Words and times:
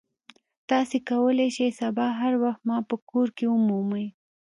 تاسو 0.69 0.95
کولی 1.09 1.47
شئ 1.55 1.69
سبا 1.79 2.07
هر 2.21 2.33
وخت 2.43 2.61
ما 2.69 2.77
په 2.89 2.95
کور 3.09 3.27
کې 3.37 3.45
ومومئ 3.49 4.07